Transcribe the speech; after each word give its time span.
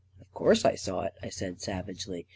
"Of 0.19 0.33
course 0.33 0.65
I 0.65 0.73
saw 0.73 1.01
it," 1.01 1.13
I 1.21 1.29
said 1.29 1.61
savagely. 1.61 2.25